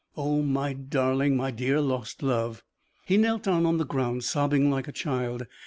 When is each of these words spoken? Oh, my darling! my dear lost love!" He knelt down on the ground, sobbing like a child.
Oh, 0.17 0.41
my 0.41 0.73
darling! 0.73 1.37
my 1.37 1.51
dear 1.51 1.79
lost 1.79 2.23
love!" 2.23 2.63
He 3.05 3.17
knelt 3.17 3.43
down 3.43 3.67
on 3.67 3.77
the 3.77 3.85
ground, 3.85 4.23
sobbing 4.23 4.71
like 4.71 4.87
a 4.87 4.91
child. 4.91 5.45